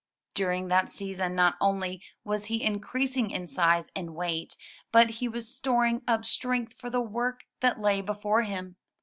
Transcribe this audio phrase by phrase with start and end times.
[0.33, 4.57] During that season not only was he increasing in size and weight,
[4.91, 8.77] but he was storing up strength for the work that lay before him.